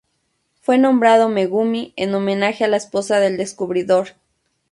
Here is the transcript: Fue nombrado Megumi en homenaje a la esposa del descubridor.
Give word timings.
Fue 0.63 0.79
nombrado 0.79 1.29
Megumi 1.29 1.93
en 1.95 2.15
homenaje 2.15 2.63
a 2.65 2.67
la 2.67 2.77
esposa 2.77 3.19
del 3.19 3.37
descubridor. 3.37 4.15